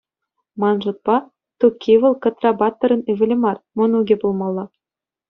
Ман 0.61 0.77
шутпа, 0.83 1.17
Тукки 1.59 1.93
вӑл 2.01 2.13
Кӑтра-паттӑрӑн 2.23 3.01
ывӑлӗ 3.11 3.35
мар, 3.43 3.57
мӑнукӗ 3.77 4.15
пулмалла. 4.21 4.65